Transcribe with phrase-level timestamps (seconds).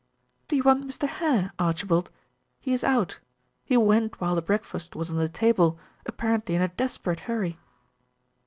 [0.47, 1.07] "Do you want Mr.
[1.07, 2.09] Hare, Archibald?
[2.59, 3.19] He is out.
[3.63, 5.77] He went while the breakfast was on the table,
[6.07, 7.59] apparently in a desperate hurry."